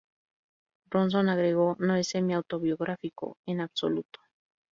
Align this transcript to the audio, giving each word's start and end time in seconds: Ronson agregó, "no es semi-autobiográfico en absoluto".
Ronson 0.89 1.29
agregó, 1.29 1.75
"no 1.77 1.93
es 1.95 2.07
semi-autobiográfico 2.07 3.37
en 3.45 3.61
absoluto". 3.61 4.19